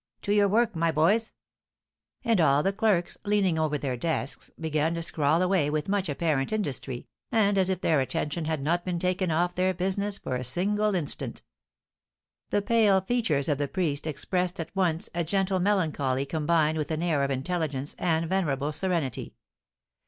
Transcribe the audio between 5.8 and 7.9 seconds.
much apparent industry, and as if